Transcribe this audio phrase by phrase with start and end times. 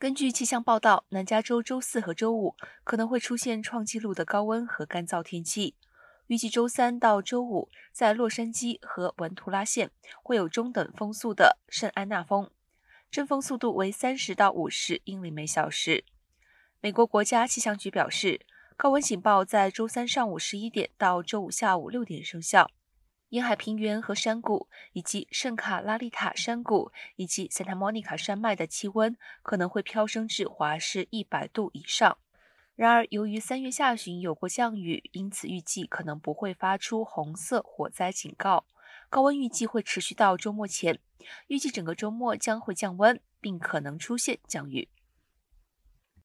[0.00, 5.74] 根据气象报道，南加州周四和周五可能会出现创纪录的高温和干燥天气。
[6.28, 9.90] 预计周三到周五，在洛杉矶和文图拉县
[10.22, 12.48] 会有中等风速的圣安娜风，
[13.10, 16.04] 阵风速度为三十到五十英里每小时。
[16.80, 18.42] 美国国家气象局表示，
[18.76, 22.70] 高温警报在周三上午十一点到周五下午六点生效。
[23.30, 32.16] 沿海平原和山谷，以及圣卡拉丽塔山谷以及 Santa Monica 山脉的气温可能会飙升至华氏一百度以上。
[32.74, 38.64] 然而，由于三月下旬有过降雨，因此预计可能不会发出红色火灾警告。
[39.10, 40.98] 高温预计会持续到周末前，
[41.48, 44.88] 预计整个周末将会降温，并可能出现降雨。